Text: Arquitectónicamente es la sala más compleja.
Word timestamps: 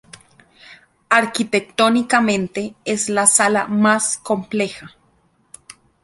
Arquitectónicamente 1.11 2.73
es 2.85 3.07
la 3.07 3.27
sala 3.27 3.67
más 3.67 4.17
compleja. 4.17 4.95